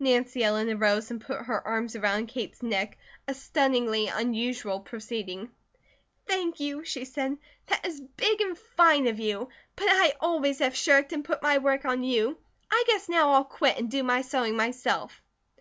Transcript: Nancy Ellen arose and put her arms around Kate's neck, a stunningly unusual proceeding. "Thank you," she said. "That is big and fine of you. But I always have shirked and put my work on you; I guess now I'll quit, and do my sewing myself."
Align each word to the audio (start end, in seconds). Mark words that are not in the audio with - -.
Nancy 0.00 0.42
Ellen 0.42 0.68
arose 0.68 1.12
and 1.12 1.20
put 1.20 1.42
her 1.42 1.64
arms 1.64 1.94
around 1.94 2.26
Kate's 2.26 2.60
neck, 2.60 2.98
a 3.28 3.34
stunningly 3.34 4.08
unusual 4.08 4.80
proceeding. 4.80 5.48
"Thank 6.26 6.58
you," 6.58 6.82
she 6.82 7.04
said. 7.04 7.38
"That 7.68 7.86
is 7.86 8.00
big 8.00 8.40
and 8.40 8.58
fine 8.58 9.06
of 9.06 9.20
you. 9.20 9.48
But 9.76 9.86
I 9.88 10.14
always 10.18 10.58
have 10.58 10.74
shirked 10.76 11.12
and 11.12 11.24
put 11.24 11.40
my 11.40 11.58
work 11.58 11.84
on 11.84 12.02
you; 12.02 12.36
I 12.68 12.82
guess 12.88 13.08
now 13.08 13.30
I'll 13.30 13.44
quit, 13.44 13.78
and 13.78 13.88
do 13.88 14.02
my 14.02 14.22
sewing 14.22 14.56
myself." 14.56 15.22